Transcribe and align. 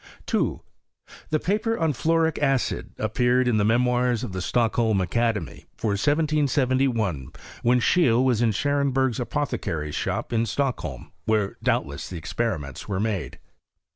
2. 0.25 0.59
The 1.29 1.39
paper 1.39 1.77
on 1.77 1.93
fluoric 1.93 2.39
add 2.39 2.89
appeared 2.97 3.47
in 3.47 3.57
the 3.57 3.63
Memoirs 3.63 4.23
ofthe 4.23 4.41
Stockholm 4.41 4.99
Academy, 4.99 5.67
for 5.77 5.89
1771, 5.89 7.27
when 7.61 7.79
Scheete 7.79 8.23
was 8.23 8.41
in 8.41 8.49
Scharenbei^'s 8.49 9.19
apothecary's 9.19 9.93
shop 9.93 10.33
in 10.33 10.47
Stockholm, 10.47 11.11
where, 11.25 11.55
doubtless, 11.61 12.09
the 12.09 12.17
experiments 12.17 12.87
were 12.89 12.99
made. 12.99 13.37